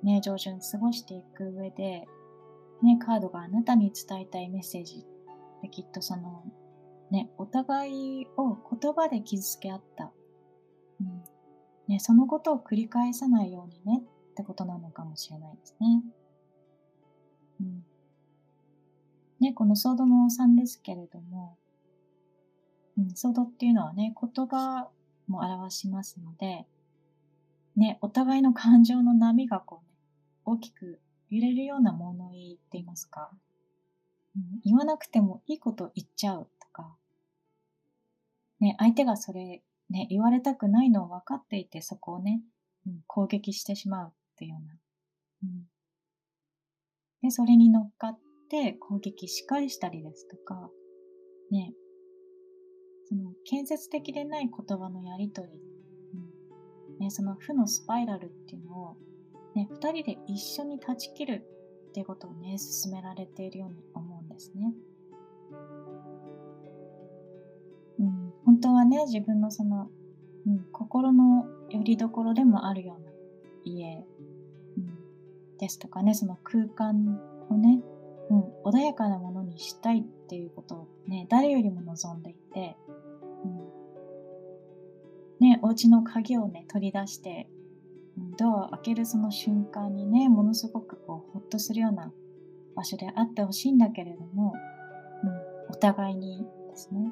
[0.02, 2.08] ね、上旬過ごしていく上で、
[2.82, 5.04] ね、カードがあなたに伝えたいメッセージ
[5.60, 6.42] できっとその
[7.10, 10.14] ね、お互いを言葉で傷つけ合った。
[10.98, 11.24] うん
[11.88, 16.02] ね、そのことを繰り返さないようにねってことなのかもしれないですね。
[17.60, 17.84] うん。
[19.40, 21.58] ね、このソードの3ですけれども、
[22.96, 24.88] うん、ソードっていうのはね、言葉
[25.28, 26.66] も表しますので、
[27.76, 29.94] ね、お互いの感情の波がこうね、
[30.44, 33.30] 大きく揺れるような物言いって言いますか、
[34.34, 36.96] うん、言わなくてもいいこと言っちゃうとか、
[38.60, 42.40] ね、相手がそれ、ね、言われたくないのを分かっていて、そこをね、
[42.86, 44.74] うん、攻撃してしまうっていうような。
[45.44, 45.68] うん、
[47.22, 50.70] で、それに乗っかって攻撃し返したりですとか、
[51.50, 51.74] ね、
[53.08, 55.75] その建設的でない言葉のやりとり、うん
[56.98, 58.96] ね、その負のスパイラルっていうのを、
[59.54, 61.46] ね、二人で一緒に断ち切る
[61.88, 64.72] っていうことをね、進められているように思うんですね。
[67.98, 69.88] うん本当はね、自分のその、
[70.46, 73.10] うん、心の拠り所でもあるような
[73.64, 74.04] 家、
[74.76, 77.80] うん、ですとかね、その空間をね、
[78.30, 82.76] うん、穏やかなものにしたいっていうことをね、誰よりも望んでいて、
[85.40, 87.48] ね、お家の鍵をね、取り出して、
[88.38, 92.12] ドアを開けるその瞬間にね、ものすごくこう、ほっとするような
[92.74, 94.54] 場所であってほしいんだけれども、
[95.22, 97.10] うん、お互いにですね。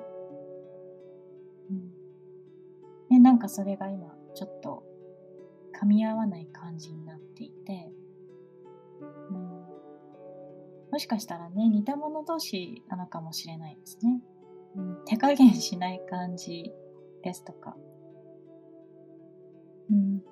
[1.71, 1.93] うん。
[3.11, 4.85] ね、なんかそれが今、ちょっと
[5.79, 7.91] 噛み合わない感じになっていて、
[9.31, 9.65] うん、
[10.91, 14.21] もしかしたらね、似た者同士なのかもしれないですね。
[14.77, 16.73] うん、手加減しない感じ
[17.23, 17.77] ですとか、
[19.91, 20.23] うん、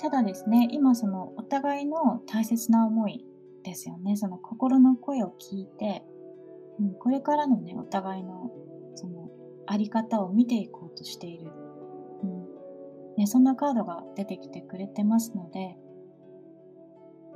[0.00, 3.24] ただですね、今そのお互いの大切な思い
[3.64, 6.02] ですよね、その心の声を聞いて、
[6.80, 8.50] うん、これからのね、お互いの
[8.94, 9.28] その
[9.66, 11.50] あり方を見ていこうとしている、
[12.22, 12.46] うん。
[13.16, 15.76] ね、そんなカードが出てきてくれてますので、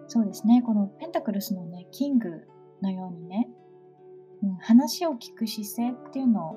[0.09, 2.43] そうですね、このペンタクルスのね、キング
[2.83, 3.49] のようにね、
[4.43, 6.57] うん、話を聞く姿勢っていうのを、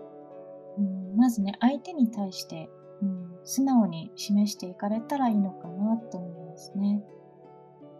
[0.77, 2.69] うん、まずね、相手に対して
[3.01, 7.01] うん、素直に示していかれたらいいのかなと思いますね。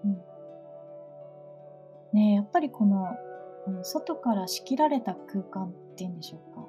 [0.06, 0.18] うん、
[2.14, 3.16] ねやっぱりこの、
[3.68, 6.66] うん、外から仕切られた空間っていうんでしょうか。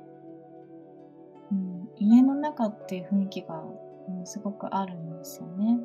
[1.52, 3.62] うん、家の中っていう雰囲気が、
[4.09, 5.80] うん、すごくあるんですよね。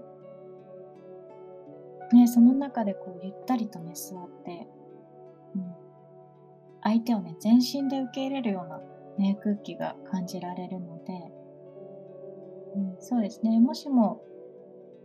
[2.14, 4.68] ねその中でこうゆったりとね座って、
[5.56, 5.76] うん、
[6.84, 8.80] 相手をね全身で受け入れるような、
[9.18, 11.35] ね、空気が感じられるので、
[12.76, 13.60] うん、そうですね。
[13.60, 14.22] もしも、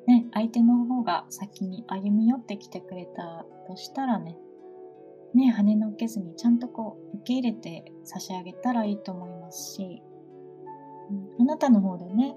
[0.07, 4.37] ね、相手の方が先に歩み寄ってきてくれたとしたらね、
[5.35, 10.03] ね、跳ねのけずにちゃんとこう受け入れて差し上げたらいいと思いますし、
[11.39, 12.35] うん、あなたの方でね、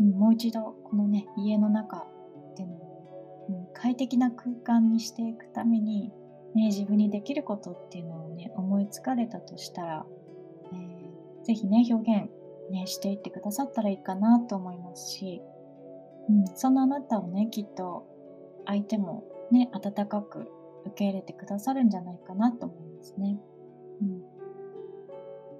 [0.00, 6.10] うん、もう一度このね、家の中っていうのを、うん、快適な空間にしていくために、
[6.56, 10.06] ね、自分にできることっていうのをね、思いつかれたとしたら、
[10.72, 12.28] えー、ぜひね、表現
[12.70, 15.42] ね、していってくださったらいいかなと思いますし、
[16.28, 18.06] うん、そんなあなたをね、きっと
[18.66, 20.50] 相手もね、温かく
[20.86, 23.38] 受け入れてくださるんじゃないかなと思いますね。
[24.00, 24.22] うん。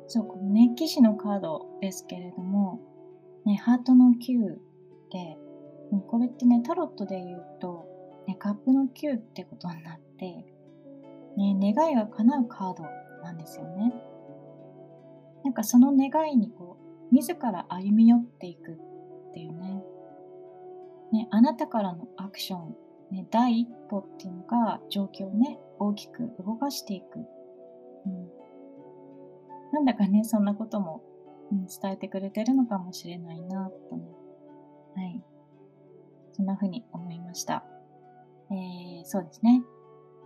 [0.06, 2.80] そう、このね、騎士のカードですけれども、
[3.44, 4.58] ね、ハートの9
[5.10, 5.38] で、
[6.08, 7.86] これってね、タロットで言うと、
[8.26, 10.44] ね、カップの9ってことになって、
[11.36, 12.84] ね、願いが叶うカード
[13.22, 13.92] なんですよね。
[15.44, 16.73] なんかその願いにこう
[17.10, 19.82] 自ら歩み寄っていくっていうね。
[21.12, 22.76] ね、あなたからのアクション、
[23.10, 27.18] ね、第一歩っていうのが状況をね、大きく動かしていく。
[28.06, 28.28] うん、
[29.72, 31.02] なんだかね、そんなことも、
[31.52, 34.04] うん、伝えてくれてるのかもしれないな、とね。
[34.96, 35.22] はい。
[36.32, 37.64] そんな風に思いました。
[38.50, 39.62] えー、そうですね。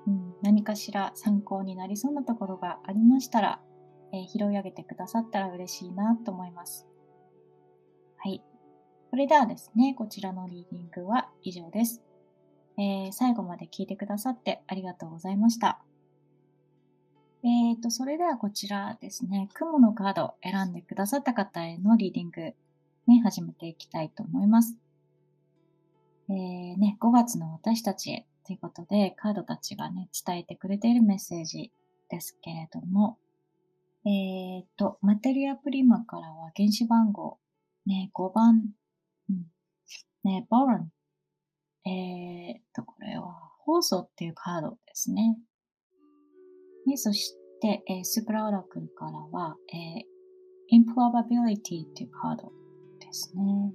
[0.07, 3.61] うん、何かしら参考になりそうなところがありましたら、
[4.13, 6.87] え、拾い上げてくださったら嬉しいなと思います。
[8.17, 8.43] はい。
[9.11, 12.03] それではですね、こちらのリーディングは以上です。
[12.79, 15.81] えー、最後まで聞いてくださってありがとうございました。
[17.43, 24.77] えーと、それではこちらですね、雲のカードを選んでくださった方へのリーディング、ね、始めていきたいと思います。
[26.29, 31.73] えー、ね、5月の私たちへということで、カードたちがね、伝えてくれているメッセージ
[32.09, 33.19] ですけれども、
[34.09, 37.39] えっ、ー、と、マテリアプリマからは原子番号、
[37.85, 38.63] ね、5番、
[39.29, 39.45] うん、
[40.25, 40.91] ね、ボラン。
[41.85, 45.39] えっ、ー、と、これは、放送っていうカードですね。
[46.87, 52.51] ねそして、えー、スプラオラクルからは、えー、improbability っていうカード
[53.01, 53.75] ですね。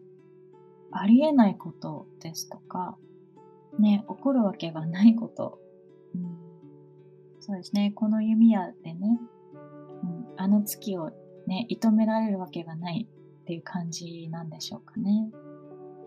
[0.92, 2.98] ありえないことですとか、
[3.78, 5.60] ね、起こるわけがないこと。
[6.16, 6.38] うん、
[7.40, 7.92] そうですね。
[7.92, 9.20] この弓矢でね、
[10.38, 11.12] あの月を
[11.48, 13.08] ね、射止められるわけがない
[13.42, 15.30] っていう感じなんでしょうかね。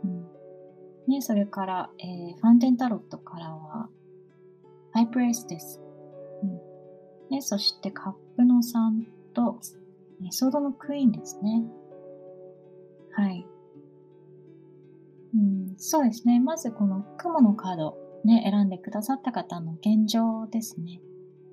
[0.05, 0.27] うん。
[1.09, 3.89] ね、それから、えー、ファンテンタロットからは、
[4.93, 5.81] ハイプレイスです。
[6.43, 6.61] うん。
[7.31, 9.59] ね、そしてカップの3と、
[10.31, 11.65] ソードのクイーンですね。
[13.13, 13.47] はい。
[15.35, 16.41] うん、そうですね。
[16.41, 21.01] まずこの雲のカード、ね、選んでくださった方の現状ですね。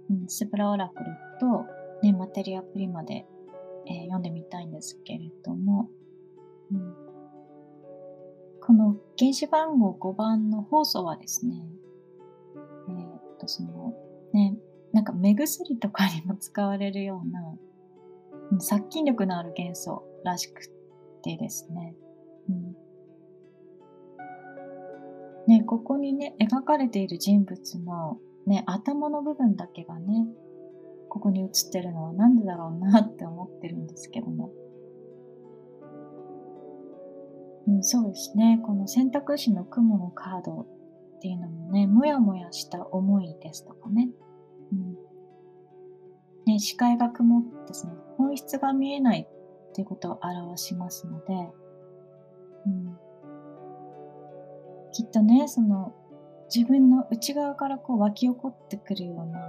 [0.09, 1.05] うん、スプラオラクル
[1.39, 1.65] と、
[2.03, 3.25] ね、マテリアプリマで、
[3.87, 5.89] えー、読んでみたいんですけれども、
[6.69, 6.93] うん、
[8.59, 11.65] この原子番号5番の放送はですね、
[12.89, 13.93] えー、っと、その、
[14.33, 14.57] ね、
[14.91, 20.67] なんか目薬とかにも使われるような、殺菌力のある元素らしく
[21.23, 21.95] てですね、
[22.49, 22.75] うん、
[25.47, 30.27] ね、ここにね、描かれている人物のね、頭の部分だけがね、
[31.13, 34.51] ここに映ってるのはなんでだろうなって思ってるんですけども。
[37.67, 38.59] うん、そうですね。
[38.65, 44.09] この選択肢の雲のカードっていうのもね、もやもやした思いですとかね。
[44.71, 44.95] うん。
[46.45, 49.27] ね、視界が曇ってですね、本質が見えない
[49.69, 51.33] っていうことを表しますので、
[52.65, 52.97] うん。
[54.91, 55.93] きっとね、その、
[56.53, 59.39] 自分の内側からこう湧き起こってくるような、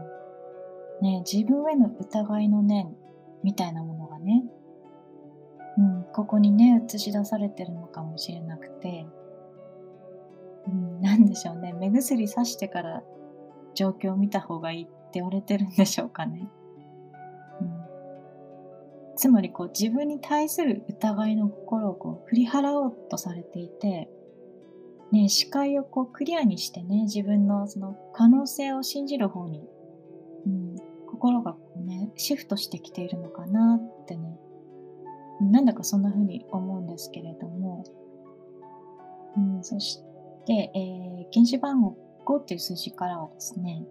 [1.04, 2.96] ね、自分への疑いの念
[3.42, 4.42] みたいなものがね、
[5.76, 9.06] うん、ここにね、映し出されてるのかもしれなくて、
[10.66, 13.02] うん、なんでしょうね、目薬さしてから
[13.74, 16.48] 状況を見た方がいいって言われてるんでしょうかね。
[17.60, 17.68] うん、
[19.16, 24.08] つまりこう自分に対する疑いの心をこう振り払おうとされていて、
[25.12, 29.68] ね、視界をこうクリアにしてね、自分のその可能性を信じる方に、
[30.46, 30.93] うん、
[31.24, 34.38] 心がこうね、シフトしてきているのかなってね、
[35.40, 37.82] なんだかそんな風に思うんですけれども、
[39.34, 40.02] うん、そし
[40.46, 41.96] て、えー、原子番号
[42.26, 43.86] 5っていう数字からはですね、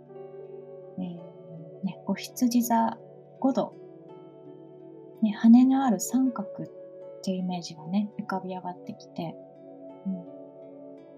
[0.99, 2.99] えー、ね、お羊座
[3.41, 3.73] 5度、
[5.23, 9.36] ね、羽のある三角っていうイメージがね、浮かび上がってきて、
[10.05, 10.23] うん、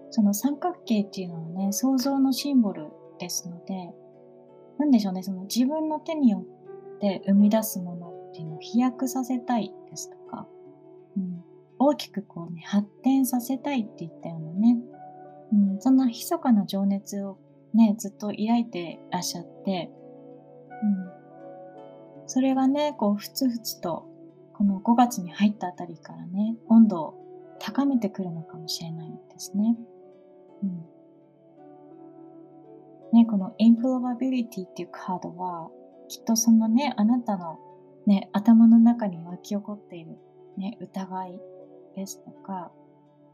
[0.08, 2.88] その三角形っていうのはね、想像のシンボル
[3.18, 3.92] ですので、
[4.78, 6.44] なんでしょうね、その自分の手によ
[6.96, 10.46] って生み出すものっていうのを飛躍させたいですとか、
[11.16, 11.42] うん、
[11.78, 14.78] 大きくこうね、発展させたいっていったようなね、
[15.52, 17.38] うん、そんな密かな情熱を
[17.74, 19.90] ね、ずっと抱いてらっしゃって、
[20.82, 21.16] うん、
[22.26, 24.06] それがね、こう、ふつふつと、
[24.54, 27.14] この5月に入ったあたりからね、温度を
[27.58, 29.76] 高めてくるのかもしれないですね。
[30.62, 30.84] うん。
[33.16, 35.70] ね、この Improbability っていうカードは、
[36.08, 37.58] きっとそのね、あなたの
[38.04, 40.18] ね、頭の中に湧き起こっている、
[40.58, 41.40] ね、疑い
[41.96, 42.70] ですとか、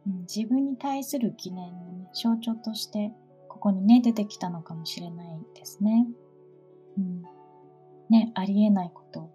[0.06, 3.12] うん、自分に対する疑念の、ね、象徴として、
[3.48, 5.26] ここにね、出てきたのかもしれない
[5.56, 6.06] ですね。
[6.96, 7.22] うん。
[8.08, 9.32] ね、ありえないこと、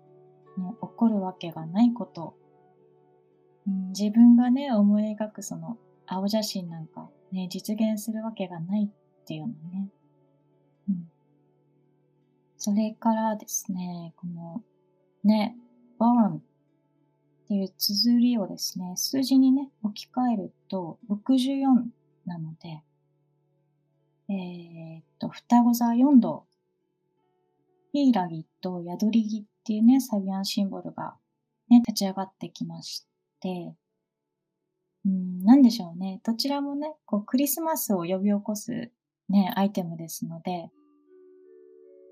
[0.57, 2.35] ね、起こるわけがないこと、
[3.67, 9.89] うん、自分がね、思い描くその青写真なんか、ね、実現するわけがないっていうのね。
[10.89, 11.09] うん。
[12.57, 14.63] それからですね、この
[15.23, 15.55] ね、
[15.99, 16.41] born っ
[17.47, 21.85] ていう綴りをですね、数字にね、置き換えると64
[22.25, 22.81] なので、
[24.29, 26.45] えー、っと、双子座4度、
[27.93, 31.15] ヒイラギとヤドリギっていうね、サビアンシンボルが
[31.69, 33.07] ね、立ち上がってきまし
[33.39, 33.73] て、
[35.05, 36.19] うん、なんでしょうね。
[36.23, 38.91] どちらもね、こう、クリスマスを呼び起こす
[39.29, 40.69] ね、アイテムですので、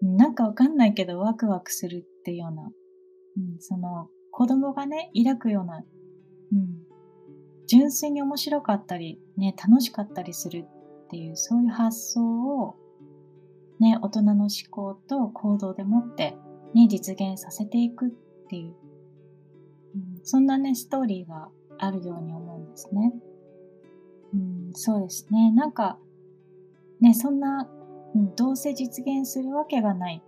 [0.01, 2.71] なんかわかんないけどワクワクするっていうような
[3.37, 6.83] うん、その子供がね、抱くような、うん、
[7.67, 10.65] 純粋に面白かったり、ね、楽しかったりする
[11.05, 12.21] っていう、そういう発想
[12.61, 12.75] を、
[13.79, 16.35] ね、大人の思考と行動でもって、
[16.73, 18.09] ね、実現させていくっ
[18.49, 18.75] ていう、
[19.95, 23.13] うん、そんなね、ストーリーがあるように思うんですね。
[24.33, 25.51] うん、そうですね。
[25.51, 25.97] なんか、
[26.99, 27.69] ね、そんな、
[28.15, 30.23] うん、どうせ実現するわけがない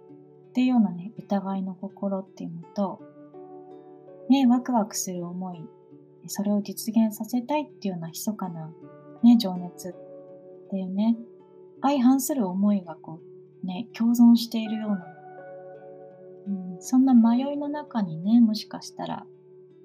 [0.50, 3.02] っていうようなね、疑いの心っていうのと、
[4.30, 5.64] ね、ワクワクする思い、
[6.28, 8.74] それを実現させたいっていうような密かな、
[9.24, 11.18] ね、情熱っていうね、
[11.82, 13.22] 相反する思いがこ
[13.64, 15.06] う、ね、共存しているような、
[16.48, 19.26] うん、そんな迷いの中にね、もしかしたら、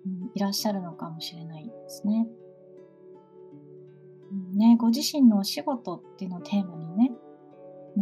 [0.04, 2.26] うん、いらっしゃるのかもしれないですね。
[4.54, 7.12] ね、ご自身のお仕事っていうのをテーマにね、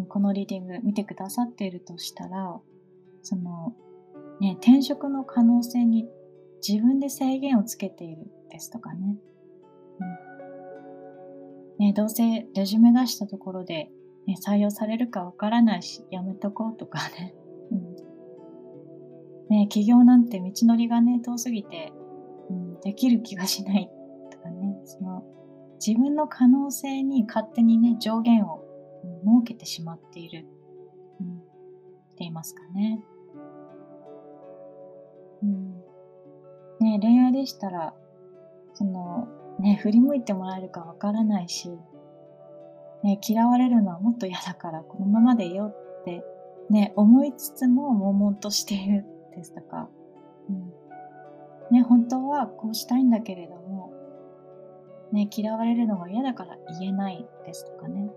[0.08, 2.60] このリーディング見てくださっているとしたら、
[3.22, 3.74] その、
[4.40, 6.06] ね、転職の可能性に
[6.66, 9.16] 自分で制限をつけているですとかね。
[11.78, 13.90] うん、ねどうせレジュメ出したところで、
[14.26, 17.34] ね、採用されるかわからないし、やめとこうとかね。
[17.70, 21.92] うん、ね起業なんて道のりがね、遠すぎて、
[22.48, 23.90] うん、できる気がしない
[24.30, 24.80] とかね。
[24.84, 25.24] その
[25.84, 28.59] 自分の可能性に勝手にね、上限を
[29.02, 30.46] 設けてしまっている、
[31.20, 31.46] うん、って
[32.20, 33.00] 言いますかね。
[35.42, 35.74] うん、
[36.80, 37.94] ね恋愛でしたら、
[38.74, 39.28] その、
[39.58, 41.70] ね、振り向いてもらえるかわからないし、
[43.02, 46.24] ね、嫌われるのはもっと嫌だからこのままでいよって、
[46.68, 49.88] ね、思いつつも悶々としているですとか、
[50.48, 53.92] うん、ね、本当はこうしたいんだけれども、
[55.12, 58.10] ね、嫌われるのが嫌だから言えないですとかね。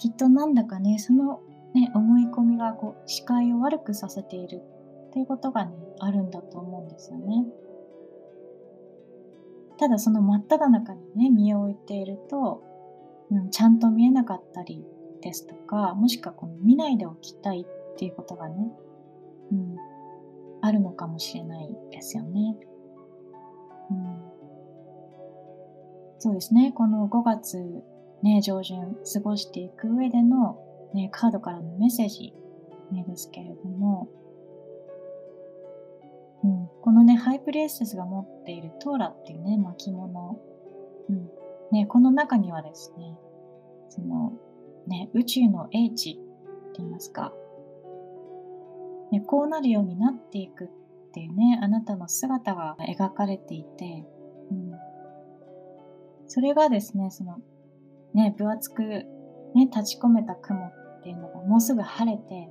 [0.00, 1.42] きっとなんだかね、その
[1.74, 4.62] ね、思い込みがこう視界を悪くさせている
[5.08, 7.46] っていうことがね、あるんだと思うんですよね。
[9.78, 12.62] ただその真っ只中にね、身を置いていると、
[13.30, 14.84] うん、ちゃんと見えなかったり
[15.20, 18.72] ですとか、もしくはこの見ないでおきたいっていうことがね、
[19.52, 19.76] うん、
[20.62, 22.56] あるのかもしれないですよね。
[23.90, 24.22] うん、
[26.18, 27.82] そうですね、この5月、
[28.22, 30.58] ね、上旬過ごしていく上での、
[30.94, 32.34] ね、カードからのメッセージ、
[32.92, 34.08] ね、ですけれども、
[36.42, 40.38] うん、このね、ハイプレイスが持っているトーラっていうね、巻物、
[41.08, 41.30] うん
[41.70, 43.16] ね、この中にはですね、
[43.90, 44.32] その、
[44.86, 46.20] ね、宇宙の英知って
[46.78, 47.32] 言いますか、
[49.12, 50.68] ね、こうなるようになっていくっ
[51.12, 54.06] ていうね、あなたの姿が描かれていて、
[54.50, 54.72] うん、
[56.26, 57.38] それがですね、その、
[58.14, 62.48] ね、分厚く、ね、立ち込めた雲っていうのがもうすぐ晴れて、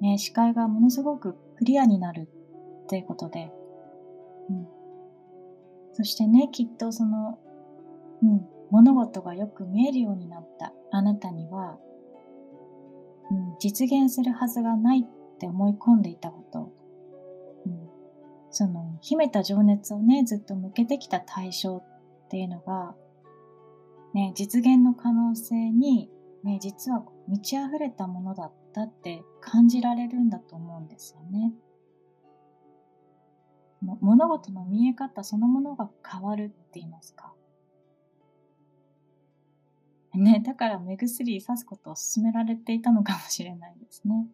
[0.00, 2.28] ね、視界がものすごくクリアになる
[2.84, 3.50] っていうことで、
[4.50, 4.66] うん。
[5.92, 7.38] そしてね、きっとその、
[8.22, 11.78] うん、物事がよく見えるようになったあなたには、
[13.30, 16.72] うん、実現するはずがないって思い込んでいたこと、
[17.66, 17.88] うん、
[18.50, 22.94] その秘めた情熱をねずっと向けてきた対象っていうのが、
[24.14, 26.10] ね、実現の可能性に、
[26.42, 31.52] ね、実は満ち溢れたものだったって感じられるんだと思うんですよね。
[33.80, 37.32] 物事の見え方そのものが変わるって言いますか。
[40.14, 44.26] ね、だから目薬さすことを勧められていたのかもしれないですね。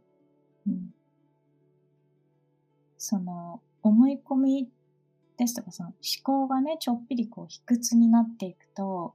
[0.67, 0.95] うん。
[2.97, 4.71] その、思い込み
[5.37, 9.15] ですとか、その思考がね、ちょっぴりこう、卑屈になっていくと、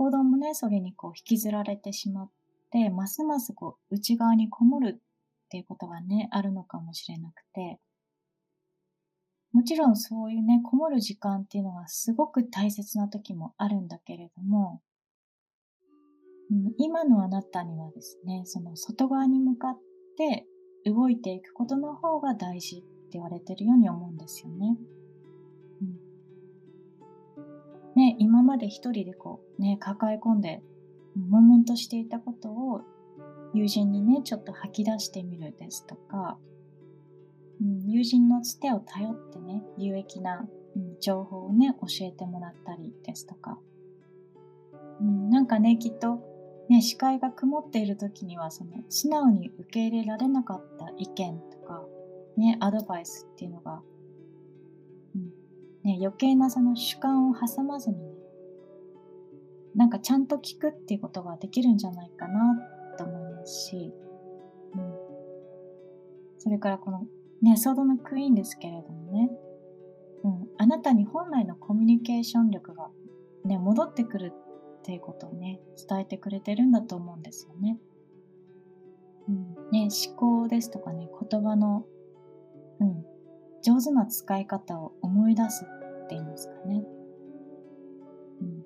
[0.00, 2.30] 行動もね、それにこう、引きずられてしまっ
[2.70, 7.78] て、ますますこう、内側にこもるっていうことがね、あるのかもしれなくて、
[9.52, 14.80] もちろんそういうね、こもる時間っていうのがすごく大切な時もあるんだけれども、
[16.50, 19.78] うん、今のあなたにはですね、その外側に向かっ
[20.16, 20.46] て
[20.86, 22.86] 動いていくことの方が大事って
[23.18, 24.78] 言われてるように思うんですよね。
[27.96, 30.62] ね、今まで一人でこうね、抱え込んで、
[31.16, 32.82] 悶々としていたことを
[33.52, 36.38] 友人にね、ちょっと吐き出してみるですとか、
[37.60, 43.58] うん、友人のつてを頼ってね、有益な、うん、情報をね、教えてもらったりですとか、
[45.00, 46.20] うん、なんかね、きっと
[46.68, 51.84] ね、視界が曇っている時にはその素直に受け入れられなかった意見とか、
[52.36, 53.82] ね、アドバイスっていうのが、
[55.84, 58.14] ね、余計なその主観を挟まずにね、
[59.74, 62.56] なんかちゃんと聞くっていうことができるんじゃないかな
[62.98, 63.92] と思いますし、
[64.74, 64.94] うん、
[66.38, 67.06] それからこの
[67.42, 69.30] ね、ソードのクイーンですけれどもね、
[70.24, 72.90] うん、あなたに本来のコミュニケーション力が、
[73.44, 74.32] ね、戻ってくる
[74.80, 77.78] っていうことをね、伝えてくれてるんだと思うんですよね。
[79.28, 81.86] うん、ね、思考ですとかね、言葉の、
[82.80, 83.04] うん、
[83.62, 86.82] 上手な使い方を思い出すって言いますかね。
[88.40, 88.64] うん、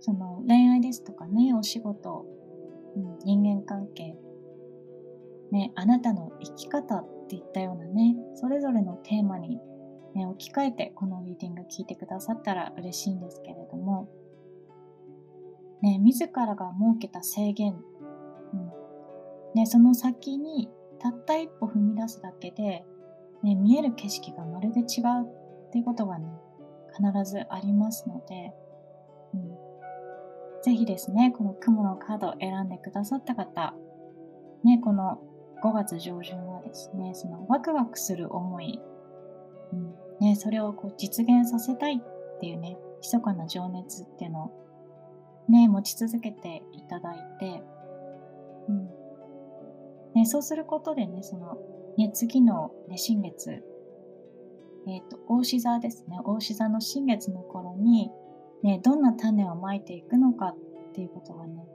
[0.00, 2.26] その恋愛ですとかね、お仕事、
[2.96, 4.16] うん、人間関係、
[5.50, 9.58] ね、あなたの生き方っていったようなね、それぞれのテーマに
[10.14, 14.08] ね、置き換えてこのリーディング聞いてくださったら嬉しいんですけれども、
[15.82, 17.74] ね、自らが設けた制限、
[18.52, 18.70] うん
[19.54, 22.84] ね、その先にたった一歩踏み出すだけで、
[23.42, 24.86] ね、見える景色がまるで違う
[25.68, 26.26] っていうことがね、
[26.96, 28.52] 必ずありますので、
[29.34, 29.50] うん、
[30.62, 33.74] ぜひですね、この雲のカードを選んでくださった方、
[34.64, 35.20] ね、この
[35.62, 38.80] 5月上旬はですね、そのワクワクする思い、
[39.72, 44.64] うんね、それをこう実現させたいっていうね、密かな情熱っていうのを
[45.48, 47.62] ね、持ち続けていただいて、
[48.68, 48.90] うん。
[50.14, 51.58] ね、そうすることでね、その、
[51.96, 53.62] ね、次の、ね、新月、
[54.86, 58.10] えっ、ー、と、大志座ですね、大志座の新月の頃に、
[58.62, 61.66] ね、どんな種をまいていくのかっていうことがね、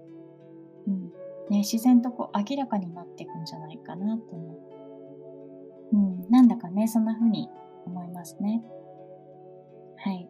[0.88, 1.04] うん、
[1.50, 4.56] ね、自然とこう明らかになっていくんじゃないかなとね、
[5.94, 7.50] うん、なんだかね、そんな風に
[7.86, 8.64] 思いますね。
[9.98, 10.30] はい。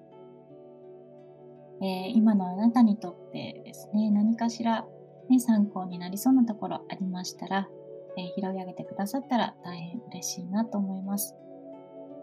[1.81, 4.85] えー、今のあなたにとってですね、何かしら、
[5.29, 7.69] ね、参考になりそうなところありましたら、
[8.17, 11.35] えー、拾い上げてくださったら大変嬉しいなと思います。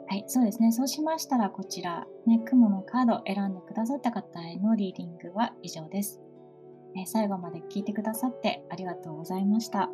[0.08, 0.70] はい、そうですね。
[0.70, 6.20] そうしましたら、こちら、ね、雲のカードを選んでくださった方へのリーディングは以上です。
[6.94, 9.90] えー、最後まで聞いてくださってありがとうございました。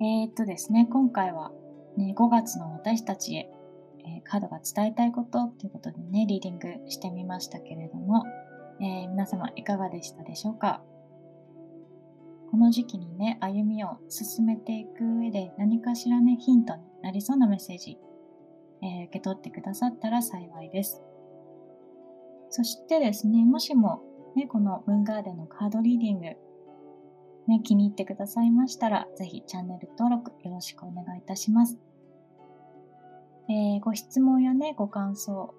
[0.00, 1.52] えー、っとですね、今回は、
[1.96, 3.48] ね、5月の私たちへ、
[4.04, 8.24] えー、カードが伝えたいことということでね、リーディングしてみましたけれども、
[8.80, 10.82] え、皆様いかがでしたでしょうか？
[12.52, 17.96] この時期にね、歩みを進めていく上で何かしらね、ヒントになりそうなメッセージ、
[18.82, 21.02] えー、受け取ってくださったら幸いです。
[22.50, 24.02] そしてですね、もしも、
[24.36, 26.24] ね、このムーンガーデンのカードリーディング、
[27.48, 31.78] ね、気に入ってくださいましたら、ぜひチャンネル登録よろしくお願いいたします。
[33.48, 35.54] えー、ご質問やね、ご感想、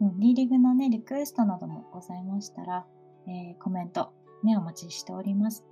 [0.00, 2.84] うん、リーディングのね、リクエストなどもございましたら、
[3.28, 5.64] えー、コメント、ね、お待ちしております。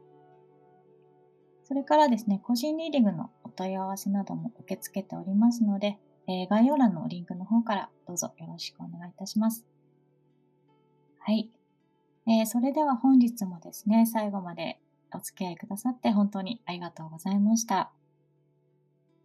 [1.68, 9.66] それからですね、個人リーディングのお問い合わせなども受け付けておりますので、えー、概要欄のリンクの方からどうぞよろしくお願いいたします。
[11.18, 11.50] はい。
[12.26, 14.80] えー、それでは本日もですね、最後まで
[15.14, 17.92] お付き合いくださって本当にありがとうございました。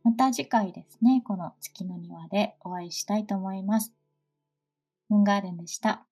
[0.03, 3.93] また次回ですね、この月の庭でお会いしたいと思います。
[5.07, 6.05] ムンガーデンでした。